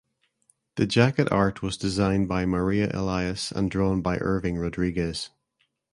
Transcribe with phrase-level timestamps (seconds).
[0.77, 5.29] The jacket art was designed by Maria Elias and drawn by Irving Rodriguez.